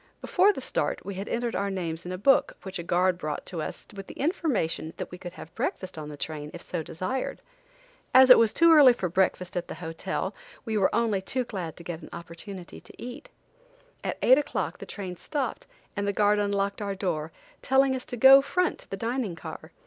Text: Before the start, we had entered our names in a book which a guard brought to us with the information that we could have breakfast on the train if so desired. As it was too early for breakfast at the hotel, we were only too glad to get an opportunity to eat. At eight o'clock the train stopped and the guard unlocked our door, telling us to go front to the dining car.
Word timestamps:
Before 0.19 0.51
the 0.51 0.61
start, 0.61 1.05
we 1.05 1.13
had 1.13 1.29
entered 1.29 1.55
our 1.55 1.69
names 1.69 2.07
in 2.07 2.11
a 2.11 2.17
book 2.17 2.57
which 2.63 2.79
a 2.79 2.83
guard 2.83 3.19
brought 3.19 3.45
to 3.45 3.61
us 3.61 3.85
with 3.95 4.07
the 4.07 4.15
information 4.17 4.93
that 4.97 5.11
we 5.11 5.19
could 5.19 5.33
have 5.33 5.53
breakfast 5.53 5.95
on 5.95 6.09
the 6.09 6.17
train 6.17 6.49
if 6.55 6.63
so 6.63 6.81
desired. 6.81 7.39
As 8.11 8.31
it 8.31 8.39
was 8.39 8.51
too 8.51 8.73
early 8.73 8.93
for 8.93 9.09
breakfast 9.09 9.55
at 9.55 9.67
the 9.67 9.75
hotel, 9.75 10.33
we 10.65 10.75
were 10.75 10.89
only 10.91 11.21
too 11.21 11.43
glad 11.43 11.77
to 11.77 11.83
get 11.83 12.01
an 12.01 12.09
opportunity 12.11 12.81
to 12.81 12.93
eat. 12.99 13.29
At 14.03 14.17
eight 14.23 14.39
o'clock 14.39 14.79
the 14.79 14.87
train 14.87 15.17
stopped 15.17 15.67
and 15.95 16.07
the 16.07 16.13
guard 16.13 16.39
unlocked 16.39 16.81
our 16.81 16.95
door, 16.95 17.31
telling 17.61 17.93
us 17.95 18.07
to 18.07 18.17
go 18.17 18.41
front 18.41 18.79
to 18.79 18.89
the 18.89 18.97
dining 18.97 19.35
car. 19.35 19.71